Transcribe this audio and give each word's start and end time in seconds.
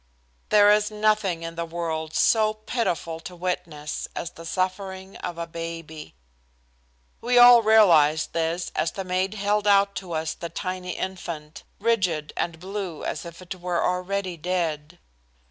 There 0.49 0.71
is 0.71 0.89
nothing 0.89 1.43
in 1.43 1.53
the 1.53 1.63
world 1.63 2.15
so 2.15 2.55
pitiful 2.55 3.19
to 3.19 3.35
witness 3.35 4.07
as 4.15 4.31
the 4.31 4.47
suffering 4.47 5.15
of 5.17 5.37
a 5.37 5.45
baby. 5.45 6.15
We 7.21 7.37
all 7.37 7.61
realized 7.61 8.33
this 8.33 8.71
as 8.75 8.93
the 8.93 9.03
maid 9.03 9.35
held 9.35 9.67
out 9.67 9.93
to 9.97 10.13
us 10.13 10.33
the 10.33 10.49
tiny 10.49 10.93
infant, 10.97 11.61
rigid 11.79 12.33
and 12.35 12.59
blue 12.59 13.05
as 13.05 13.25
if 13.25 13.43
it 13.43 13.53
were 13.61 13.85
already 13.85 14.37
dead. 14.37 14.97